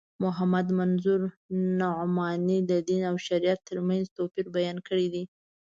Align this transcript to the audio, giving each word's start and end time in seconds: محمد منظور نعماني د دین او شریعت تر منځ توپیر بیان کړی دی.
محمد 0.23 0.67
منظور 0.79 1.21
نعماني 1.79 2.57
د 2.69 2.71
دین 2.87 3.01
او 3.09 3.15
شریعت 3.27 3.59
تر 3.69 3.77
منځ 3.87 4.03
توپیر 4.17 4.45
بیان 4.55 4.77
کړی 4.87 5.07
دی. 5.13 5.23